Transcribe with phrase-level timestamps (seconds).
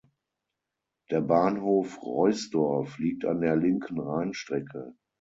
[1.11, 4.95] Der Bahnhof "Roisdorf" liegt an der linken Rheinstrecke.